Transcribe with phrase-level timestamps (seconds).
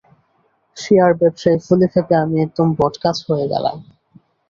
[0.77, 3.77] Share ব্যবসায় ফুলে ফেঁপে আমি একদম বটগাছ হয়ে গেলাম।